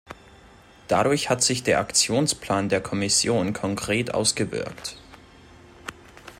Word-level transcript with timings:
Dadurch 0.87 1.29
hat 1.29 1.43
sich 1.43 1.61
der 1.61 1.79
Aktionsplan 1.79 2.69
der 2.69 2.81
Kommission 2.81 3.53
konkret 3.53 4.15
ausgewirkt. 4.15 4.97